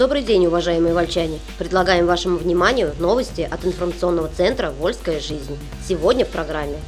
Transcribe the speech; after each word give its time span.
Добрый 0.00 0.22
день, 0.22 0.46
уважаемые 0.46 0.94
вольчане! 0.94 1.40
Предлагаем 1.58 2.06
вашему 2.06 2.38
вниманию 2.38 2.94
новости 2.98 3.42
от 3.42 3.66
информационного 3.66 4.30
центра 4.34 4.70
«Вольская 4.70 5.20
жизнь». 5.20 5.58
Сегодня 5.86 6.24
в 6.24 6.30
программе. 6.30 6.78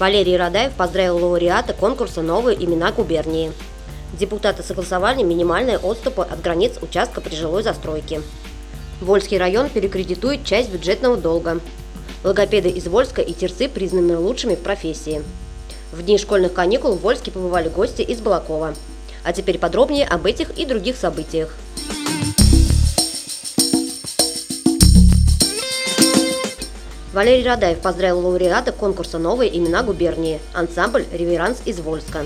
Валерий 0.00 0.36
Радаев 0.36 0.72
поздравил 0.72 1.18
лауреата 1.18 1.72
конкурса 1.72 2.20
«Новые 2.20 2.60
имена 2.60 2.90
губернии». 2.90 3.52
Депутаты 4.18 4.64
согласовали 4.64 5.22
минимальные 5.22 5.78
отступы 5.78 6.22
от 6.22 6.42
границ 6.42 6.72
участка 6.82 7.20
при 7.20 7.36
жилой 7.36 7.62
застройке. 7.62 8.22
Вольский 9.00 9.38
район 9.38 9.68
перекредитует 9.68 10.44
часть 10.44 10.68
бюджетного 10.68 11.16
долга. 11.16 11.60
Логопеды 12.24 12.70
из 12.70 12.88
Вольска 12.88 13.22
и 13.22 13.32
Терцы 13.34 13.68
признаны 13.68 14.18
лучшими 14.18 14.56
в 14.56 14.62
профессии. 14.64 15.22
В 15.92 16.02
дни 16.02 16.18
школьных 16.18 16.52
каникул 16.52 16.96
в 16.96 17.02
Вольске 17.02 17.30
побывали 17.30 17.68
гости 17.68 18.02
из 18.02 18.20
Балакова. 18.20 18.74
А 19.22 19.32
теперь 19.32 19.60
подробнее 19.60 20.08
об 20.08 20.26
этих 20.26 20.58
и 20.58 20.66
других 20.66 20.96
событиях. 20.96 21.54
Валерий 27.12 27.46
Радаев 27.46 27.78
поздравил 27.80 28.20
лауреата 28.20 28.72
конкурса 28.72 29.18
«Новые 29.18 29.54
имена 29.54 29.82
губернии» 29.82 30.40
ансамбль 30.54 31.04
«Реверанс» 31.12 31.60
из 31.66 31.78
Вольска. 31.78 32.24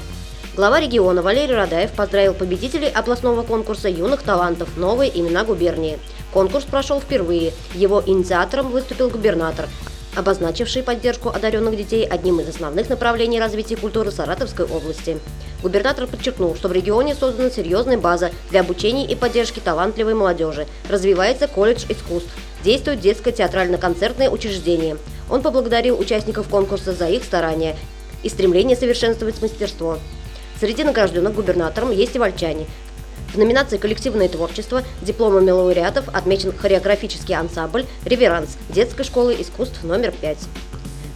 Глава 0.55 0.79
региона 0.79 1.23
Валерий 1.23 1.57
Радаев 1.57 1.91
поздравил 1.91 2.35
победителей 2.35 2.89
областного 2.89 3.43
конкурса 3.43 3.89
юных 3.89 4.23
талантов 4.23 4.77
«Новые 4.77 5.11
имена 5.19 5.43
губернии». 5.43 5.99
Конкурс 6.33 6.67
прошел 6.67 7.01
впервые. 7.01 7.53
Его 7.75 8.01
инициатором 8.07 8.71
выступил 8.71 9.11
губернатор, 9.11 9.67
обозначивший 10.15 10.85
поддержку 10.85 11.31
одаренных 11.31 11.77
детей 11.77 12.07
одним 12.07 12.39
из 12.39 12.49
основных 12.49 12.89
направлений 12.89 13.41
развития 13.41 13.75
культуры 13.75 14.13
Саратовской 14.13 14.67
области. 14.67 15.19
Губернатор 15.65 16.07
подчеркнул, 16.07 16.55
что 16.55 16.69
в 16.69 16.73
регионе 16.73 17.17
создана 17.17 17.51
серьезная 17.51 17.99
база 17.99 18.31
для 18.51 18.61
обучения 18.61 19.05
и 19.05 19.17
поддержки 19.17 19.59
талантливой 19.59 20.15
молодежи. 20.15 20.69
Развивается 20.89 21.49
колледж 21.49 21.87
искусств, 21.89 22.31
действует 22.67 23.01
детское 23.01 23.31
театрально-концертное 23.33 24.29
учреждение. 24.29 24.97
Он 25.31 25.41
поблагодарил 25.41 25.99
участников 25.99 26.49
конкурса 26.49 26.93
за 26.93 27.09
их 27.09 27.23
старания 27.23 27.77
и 28.25 28.29
стремление 28.29 28.77
совершенствовать 28.77 29.41
мастерство. 29.41 29.99
Среди 30.59 30.83
награжденных 30.83 31.33
губернатором 31.33 31.93
есть 31.93 32.17
и 32.17 32.19
вольчане. 32.19 32.67
В 33.33 33.39
номинации 33.39 33.77
«Коллективное 33.77 34.29
творчество» 34.29 34.83
дипломами 35.01 35.53
лауреатов 35.53 36.09
отмечен 36.09 36.53
хореографический 36.53 37.37
ансамбль 37.37 37.87
«Реверанс» 38.05 38.57
детской 38.71 39.05
школы 39.05 39.37
искусств 39.39 39.85
номер 39.85 40.13
5. 40.21 40.39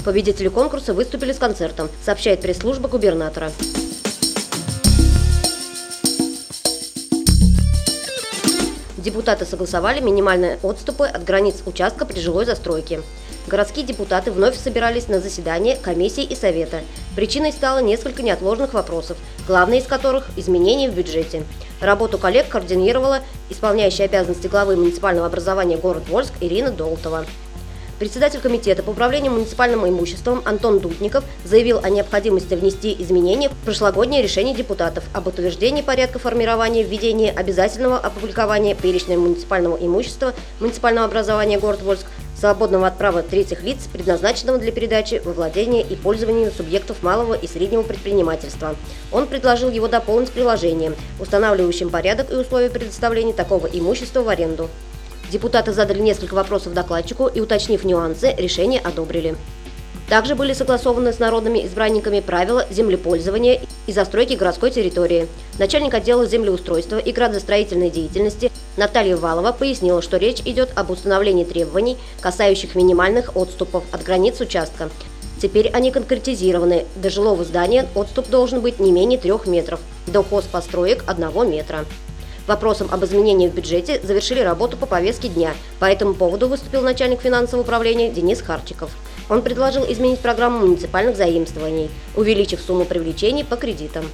Победители 0.04 0.48
конкурса 0.48 0.94
выступили 0.94 1.32
с 1.32 1.38
концертом, 1.38 1.88
сообщает 2.04 2.42
пресс-служба 2.42 2.88
губернатора. 2.88 3.50
Депутаты 9.00 9.46
согласовали 9.46 10.00
минимальные 10.00 10.58
отступы 10.62 11.06
от 11.06 11.24
границ 11.24 11.62
участка 11.64 12.04
при 12.04 12.20
жилой 12.20 12.44
застройке. 12.44 13.00
Городские 13.46 13.86
депутаты 13.86 14.30
вновь 14.30 14.58
собирались 14.58 15.08
на 15.08 15.20
заседание 15.20 15.76
комиссии 15.76 16.22
и 16.22 16.36
совета. 16.36 16.80
Причиной 17.16 17.52
стало 17.52 17.78
несколько 17.78 18.22
неотложных 18.22 18.74
вопросов, 18.74 19.16
главный 19.46 19.78
из 19.78 19.86
которых– 19.86 20.28
изменения 20.36 20.90
в 20.90 20.94
бюджете. 20.94 21.44
Работу 21.80 22.18
коллег 22.18 22.48
координировала 22.48 23.20
исполняющая 23.48 24.04
обязанности 24.04 24.48
главы 24.48 24.76
муниципального 24.76 25.26
образования 25.26 25.78
город 25.78 26.02
Вольск 26.08 26.34
Ирина 26.42 26.70
Долтова. 26.70 27.24
Председатель 28.00 28.40
комитета 28.40 28.82
по 28.82 28.90
управлению 28.92 29.32
муниципальным 29.32 29.86
имуществом 29.86 30.40
Антон 30.46 30.78
Дудников 30.78 31.22
заявил 31.44 31.80
о 31.82 31.90
необходимости 31.90 32.54
внести 32.54 32.96
изменения 32.98 33.50
в 33.50 33.56
прошлогоднее 33.66 34.22
решение 34.22 34.54
депутатов 34.54 35.04
об 35.12 35.26
утверждении 35.26 35.82
порядка 35.82 36.18
формирования 36.18 36.82
введения 36.82 37.30
обязательного 37.30 37.98
опубликования 37.98 38.74
перечня 38.74 39.18
муниципального 39.18 39.76
имущества 39.76 40.32
муниципального 40.60 41.08
образования 41.08 41.58
город 41.58 41.82
Вольск, 41.82 42.06
свободного 42.38 42.86
от 42.86 42.96
права 42.96 43.22
третьих 43.22 43.62
лиц, 43.62 43.86
предназначенного 43.92 44.58
для 44.58 44.72
передачи 44.72 45.20
во 45.22 45.34
владение 45.34 45.82
и 45.82 45.94
пользование 45.94 46.50
субъектов 46.50 47.02
малого 47.02 47.34
и 47.34 47.46
среднего 47.46 47.82
предпринимательства. 47.82 48.76
Он 49.12 49.26
предложил 49.26 49.70
его 49.70 49.88
дополнить 49.88 50.30
приложением, 50.30 50.96
устанавливающим 51.18 51.90
порядок 51.90 52.32
и 52.32 52.36
условия 52.36 52.70
предоставления 52.70 53.34
такого 53.34 53.66
имущества 53.66 54.22
в 54.22 54.30
аренду. 54.30 54.70
Депутаты 55.30 55.72
задали 55.72 56.00
несколько 56.00 56.34
вопросов 56.34 56.74
докладчику 56.74 57.28
и, 57.28 57.40
уточнив 57.40 57.84
нюансы, 57.84 58.34
решение 58.36 58.80
одобрили. 58.80 59.36
Также 60.08 60.34
были 60.34 60.52
согласованы 60.54 61.12
с 61.12 61.20
народными 61.20 61.64
избранниками 61.64 62.18
правила 62.18 62.66
землепользования 62.68 63.60
и 63.86 63.92
застройки 63.92 64.34
городской 64.34 64.72
территории. 64.72 65.28
Начальник 65.60 65.94
отдела 65.94 66.26
землеустройства 66.26 66.98
и 66.98 67.12
градостроительной 67.12 67.90
деятельности 67.90 68.50
Наталья 68.76 69.16
Валова 69.16 69.52
пояснила, 69.52 70.02
что 70.02 70.16
речь 70.16 70.40
идет 70.40 70.70
об 70.74 70.90
установлении 70.90 71.44
требований, 71.44 71.96
касающих 72.20 72.74
минимальных 72.74 73.36
отступов 73.36 73.84
от 73.92 74.02
границ 74.02 74.40
участка. 74.40 74.90
Теперь 75.40 75.68
они 75.68 75.92
конкретизированы. 75.92 76.86
До 76.96 77.08
жилого 77.08 77.44
здания 77.44 77.86
отступ 77.94 78.28
должен 78.28 78.62
быть 78.62 78.80
не 78.80 78.90
менее 78.90 79.18
трех 79.18 79.46
метров, 79.46 79.78
до 80.08 80.24
хозпостроек– 80.24 81.04
одного 81.06 81.44
метра. 81.44 81.84
Вопросом 82.50 82.88
об 82.90 83.04
изменении 83.04 83.46
в 83.46 83.54
бюджете 83.54 84.00
завершили 84.02 84.40
работу 84.40 84.76
по 84.76 84.84
повестке 84.84 85.28
дня. 85.28 85.54
По 85.78 85.84
этому 85.84 86.14
поводу 86.14 86.48
выступил 86.48 86.82
начальник 86.82 87.20
финансового 87.20 87.62
управления 87.62 88.10
Денис 88.10 88.42
Харчиков. 88.42 88.90
Он 89.28 89.42
предложил 89.42 89.84
изменить 89.84 90.18
программу 90.18 90.66
муниципальных 90.66 91.16
заимствований, 91.16 91.90
увеличив 92.16 92.60
сумму 92.60 92.86
привлечений 92.86 93.44
по 93.44 93.54
кредитам. 93.54 94.04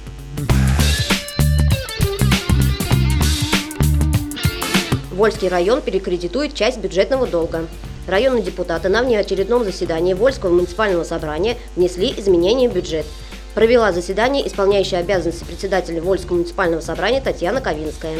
Вольский 5.13 5.47
район 5.47 5.81
перекредитует 5.81 6.53
часть 6.53 6.77
бюджетного 6.77 7.25
долга. 7.25 7.65
Районные 8.07 8.43
депутаты 8.43 8.87
на 8.87 9.01
внеочередном 9.01 9.63
заседании 9.63 10.13
Вольского 10.13 10.51
муниципального 10.51 11.03
собрания 11.03 11.57
внесли 11.75 12.13
изменения 12.15 12.69
в 12.69 12.73
бюджет– 12.73 13.07
провела 13.57 13.91
заседание 13.91 14.47
исполняющая 14.47 14.99
обязанности 14.99 15.43
председателя 15.43 15.99
Вольского 15.99 16.35
муниципального 16.35 16.79
собрания 16.79 17.21
Татьяна 17.21 17.59
Ковинская. 17.59 18.19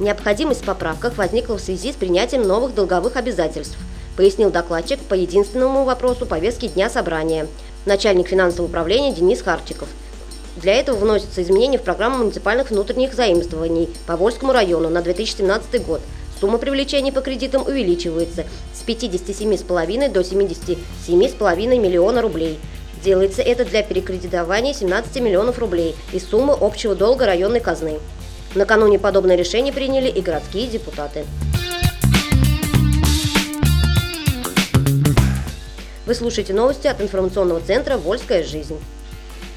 Необходимость 0.00 0.62
в 0.62 0.64
поправках 0.64 1.16
возникла 1.18 1.56
в 1.56 1.60
связи 1.60 1.92
с 1.92 1.94
принятием 1.94 2.42
новых 2.42 2.74
долговых 2.74 3.14
обязательств, 3.14 3.78
пояснил 4.16 4.50
докладчик 4.50 4.98
по 4.98 5.14
единственному 5.14 5.84
вопросу 5.84 6.26
повестки 6.26 6.66
дня 6.66 6.90
собрания, 6.90 7.46
начальник 7.86 8.26
финансового 8.26 8.68
управления 8.68 9.12
Денис 9.12 9.40
Харчиков. 9.40 9.86
Для 10.56 10.74
этого 10.74 10.96
вносятся 10.96 11.44
изменения 11.44 11.78
в 11.78 11.82
программу 11.82 12.18
муниципальных 12.18 12.72
внутренних 12.72 13.14
заимствований 13.14 13.88
по 14.08 14.16
Вольскому 14.16 14.52
району 14.52 14.88
на 14.88 15.00
2017 15.00 15.86
год. 15.86 16.00
Сумма 16.40 16.58
привлечения 16.58 17.12
по 17.12 17.20
кредитам 17.20 17.64
увеличивается 17.64 18.46
с 18.74 18.84
57,5 18.84 20.10
до 20.10 20.22
77,5 20.22 21.78
миллиона 21.78 22.20
рублей– 22.20 22.58
Делается 23.02 23.42
это 23.42 23.64
для 23.64 23.82
перекредитования 23.82 24.72
17 24.72 25.20
миллионов 25.20 25.58
рублей 25.58 25.96
из 26.12 26.24
суммы 26.28 26.56
общего 26.58 26.94
долга 26.94 27.26
районной 27.26 27.58
казны. 27.58 27.98
Накануне 28.54 28.98
подобное 28.98 29.34
решение 29.34 29.72
приняли 29.72 30.08
и 30.08 30.20
городские 30.20 30.68
депутаты. 30.68 31.24
Вы 36.06 36.14
слушаете 36.14 36.52
новости 36.52 36.86
от 36.86 37.00
информационного 37.00 37.60
центра 37.60 37.96
«Вольская 37.96 38.44
жизнь». 38.44 38.78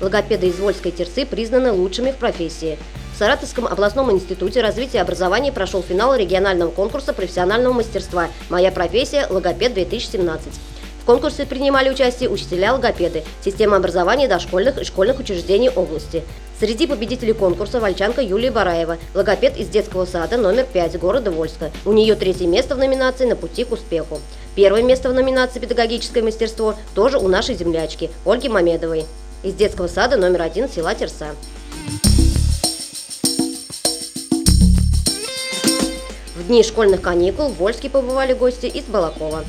Логопеды 0.01 0.47
из 0.47 0.59
Вольской 0.59 0.91
терцы 0.91 1.25
признаны 1.25 1.71
лучшими 1.71 2.11
в 2.11 2.15
профессии. 2.15 2.77
В 3.13 3.17
Саратовском 3.17 3.67
областном 3.67 4.11
институте 4.11 4.61
развития 4.61 5.01
образования 5.01 5.51
прошел 5.51 5.81
финал 5.81 6.15
регионального 6.15 6.71
конкурса 6.71 7.13
профессионального 7.13 7.73
мастерства 7.73 8.27
«Моя 8.49 8.71
профессия. 8.71 9.27
Логопед-2017». 9.29 10.39
В 11.05 11.07
конкурсе 11.07 11.45
принимали 11.45 11.91
участие 11.91 12.31
учителя-логопеды, 12.31 13.23
система 13.43 13.77
образования 13.77 14.27
дошкольных 14.27 14.79
и 14.79 14.83
школьных 14.83 15.19
учреждений 15.19 15.69
области. 15.69 16.23
Среди 16.59 16.87
победителей 16.87 17.33
конкурса 17.33 17.79
вольчанка 17.79 18.23
Юлия 18.23 18.49
Бараева, 18.49 18.97
логопед 19.13 19.55
из 19.55 19.67
детского 19.67 20.05
сада 20.05 20.37
номер 20.37 20.65
5 20.65 20.97
города 20.97 21.29
Вольска. 21.29 21.69
У 21.85 21.93
нее 21.93 22.15
третье 22.15 22.47
место 22.47 22.73
в 22.73 22.79
номинации 22.79 23.25
«На 23.25 23.35
пути 23.35 23.65
к 23.65 23.71
успеху». 23.73 24.19
Первое 24.55 24.81
место 24.81 25.09
в 25.09 25.13
номинации 25.13 25.59
«Педагогическое 25.59 26.23
мастерство» 26.23 26.73
тоже 26.95 27.19
у 27.19 27.27
нашей 27.27 27.53
землячки 27.53 28.09
Ольги 28.25 28.49
Мамедовой 28.49 29.05
из 29.43 29.53
детского 29.53 29.87
сада 29.87 30.17
номер 30.17 30.41
один 30.41 30.67
села 30.67 30.95
Терса. 30.95 31.35
В 36.35 36.47
дни 36.47 36.63
школьных 36.63 37.03
каникул 37.03 37.49
в 37.49 37.57
Вольске 37.57 37.91
побывали 37.91 38.33
гости 38.33 38.65
из 38.65 38.85
Балакова. 38.85 39.45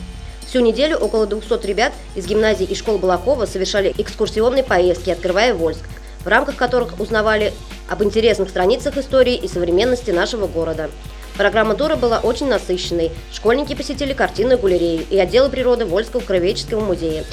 Всю 0.46 0.60
неделю 0.60 0.96
около 0.98 1.26
200 1.26 1.66
ребят 1.66 1.92
из 2.14 2.26
гимназии 2.26 2.64
и 2.64 2.74
школ 2.74 2.98
Балакова 2.98 3.46
совершали 3.46 3.92
экскурсионные 3.98 4.62
поездки, 4.62 5.10
открывая 5.10 5.54
Вольск, 5.54 5.82
в 6.20 6.28
рамках 6.28 6.54
которых 6.54 7.00
узнавали 7.00 7.52
об 7.88 8.02
интересных 8.04 8.48
страницах 8.48 8.96
истории 8.96 9.34
и 9.34 9.48
современности 9.48 10.12
нашего 10.12 10.46
города. 10.46 10.88
Программа 11.36 11.74
тура 11.74 11.96
была 11.96 12.20
очень 12.20 12.48
насыщенной. 12.48 13.10
Школьники 13.32 13.74
посетили 13.74 14.12
картинную 14.12 14.58
галерею 14.58 15.04
и 15.10 15.18
отделы 15.18 15.50
природы 15.50 15.84
Вольского 15.84 16.20
краеведческого 16.20 16.80
музея. 16.80 17.24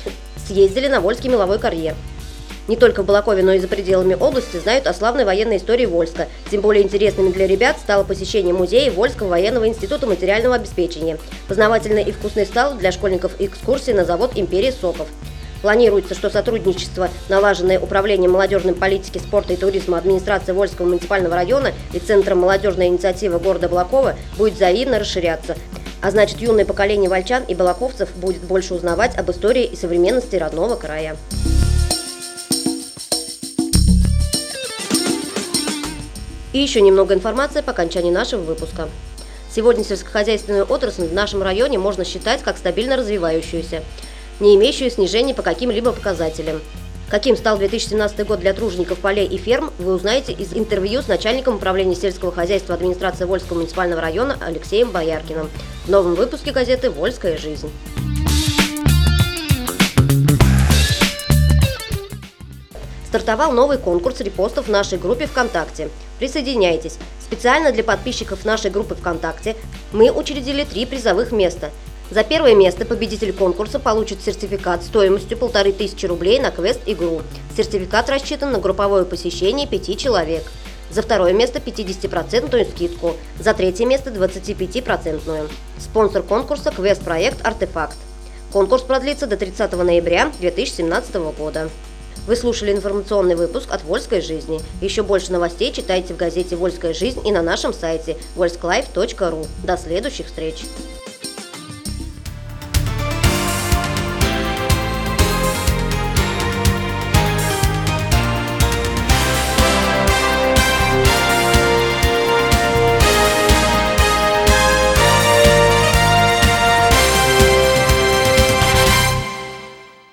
Съездили 0.47 0.87
на 0.87 0.99
Вольский 0.99 1.29
меловой 1.29 1.59
карьер. 1.59 1.95
Не 2.67 2.77
только 2.77 3.03
в 3.03 3.05
Балакове, 3.05 3.43
но 3.43 3.51
и 3.51 3.59
за 3.59 3.67
пределами 3.67 4.15
области 4.17 4.57
знают 4.57 4.87
о 4.87 4.93
славной 4.93 5.25
военной 5.25 5.57
истории 5.57 5.85
Вольска. 5.85 6.27
Тем 6.49 6.61
более 6.61 6.83
интересными 6.83 7.29
для 7.29 7.45
ребят 7.45 7.77
стало 7.77 8.03
посещение 8.03 8.53
музея 8.53 8.89
Вольского 8.91 9.27
военного 9.27 9.67
института 9.67 10.07
материального 10.07 10.55
обеспечения. 10.55 11.17
Познавательной 11.49 12.03
и 12.03 12.11
вкусной 12.11 12.45
стало 12.45 12.75
для 12.75 12.93
школьников 12.93 13.33
экскурсии 13.39 13.91
на 13.91 14.05
завод 14.05 14.31
«Империя 14.35 14.71
Соков». 14.71 15.09
Планируется, 15.61 16.13
что 16.13 16.29
сотрудничество, 16.29 17.09
налаженное 17.29 17.79
Управлением 17.79 18.31
молодежной 18.31 18.75
политики, 18.75 19.17
спорта 19.17 19.53
и 19.53 19.57
туризма 19.57 19.97
администрации 19.97 20.51
Вольского 20.51 20.87
муниципального 20.87 21.35
района 21.35 21.71
и 21.93 21.99
Центром 21.99 22.39
молодежной 22.39 22.87
инициативы 22.87 23.39
города 23.39 23.69
Балакова 23.69 24.15
будет 24.37 24.55
взаимно 24.55 24.99
расширяться. 24.99 25.55
А 26.01 26.11
значит, 26.11 26.41
юное 26.41 26.65
поколение 26.65 27.09
вольчан 27.09 27.43
и 27.47 27.55
балаковцев 27.55 28.09
будет 28.17 28.41
больше 28.41 28.73
узнавать 28.73 29.17
об 29.17 29.31
истории 29.31 29.63
и 29.63 29.77
современности 29.77 30.35
родного 30.35 30.75
края. 30.75 31.15
И 36.53 36.59
еще 36.59 36.81
немного 36.81 37.13
информации 37.13 37.61
по 37.61 37.71
окончании 37.71 38.11
нашего 38.11 38.41
выпуска. 38.41 38.87
Сегодня 39.53 39.83
сельскохозяйственную 39.83 40.65
отрасль 40.65 41.07
в 41.07 41.13
нашем 41.13 41.43
районе 41.43 41.77
можно 41.77 42.05
считать 42.05 42.41
как 42.41 42.57
стабильно 42.57 42.95
развивающуюся 42.95 43.83
не 44.39 44.55
имеющую 44.55 44.89
снижения 44.89 45.33
по 45.33 45.41
каким-либо 45.41 45.91
показателям. 45.91 46.61
Каким 47.09 47.37
стал 47.37 47.57
2017 47.57 48.25
год 48.25 48.39
для 48.39 48.53
тружеников 48.53 48.97
полей 48.99 49.27
и 49.27 49.37
ферм, 49.37 49.71
вы 49.77 49.93
узнаете 49.93 50.33
из 50.33 50.53
интервью 50.53 51.01
с 51.01 51.07
начальником 51.07 51.55
управления 51.55 51.95
сельского 51.95 52.31
хозяйства 52.31 52.73
администрации 52.73 53.25
Вольского 53.25 53.57
муниципального 53.57 54.01
района 54.01 54.37
Алексеем 54.41 54.89
Бояркиным 54.89 55.49
в 55.85 55.89
новом 55.89 56.15
выпуске 56.15 56.51
газеты 56.51 56.89
«Вольская 56.89 57.37
жизнь». 57.37 57.69
Стартовал 63.13 63.51
новый 63.51 63.77
конкурс 63.77 64.21
репостов 64.21 64.65
в 64.65 64.71
нашей 64.71 64.97
группе 64.97 65.27
ВКонтакте. 65.27 65.89
Присоединяйтесь. 66.17 66.97
Специально 67.21 67.71
для 67.71 67.83
подписчиков 67.83 68.43
нашей 68.43 68.71
группы 68.71 68.95
ВКонтакте 68.95 69.55
мы 69.91 70.09
учредили 70.09 70.63
три 70.63 70.87
призовых 70.87 71.31
места– 71.31 71.69
за 72.09 72.23
первое 72.23 72.53
место 72.53 72.85
победитель 72.85 73.33
конкурса 73.33 73.79
получит 73.79 74.21
сертификат 74.21 74.83
стоимостью 74.83 75.37
полторы 75.37 75.71
тысячи 75.71 76.05
рублей 76.05 76.39
на 76.39 76.51
квест-игру. 76.51 77.21
Сертификат 77.55 78.09
рассчитан 78.09 78.51
на 78.51 78.59
групповое 78.59 79.05
посещение 79.05 79.67
пяти 79.67 79.97
человек. 79.97 80.43
За 80.91 81.01
второе 81.01 81.33
место 81.33 81.59
50% 81.59 82.69
скидку, 82.71 83.15
за 83.39 83.53
третье 83.53 83.85
место 83.85 84.11
25%. 84.11 85.51
Спонсор 85.79 86.23
конкурса– 86.23 86.71
квест-проект 86.75 87.43
«Артефакт». 87.45 87.97
Конкурс 88.51 88.83
продлится 88.83 89.25
до 89.25 89.37
30 89.37 89.71
ноября 89.71 90.31
2017 90.39 91.15
года. 91.35 91.69
Вы 92.25 92.37
слушали 92.37 92.71
информационный 92.71 93.35
выпуск 93.35 93.67
от 93.69 93.83
«Вольской 93.83 94.21
жизни». 94.21 94.61
Еще 94.81 95.03
больше 95.03 95.33
новостей 95.33 95.73
читайте 95.73 96.13
в 96.13 96.17
газете 96.17 96.55
«Вольская 96.55 96.93
жизнь» 96.93 97.19
и 97.27 97.31
на 97.31 97.41
нашем 97.41 97.73
сайте 97.73 98.17
volsklife.ru. 98.37 99.45
До 99.65 99.77
следующих 99.77 100.27
встреч! 100.27 100.63